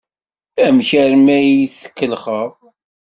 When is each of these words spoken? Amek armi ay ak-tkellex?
Amek 0.65 0.89
armi 1.01 1.31
ay 1.37 1.49
ak-tkellex? 1.65 2.25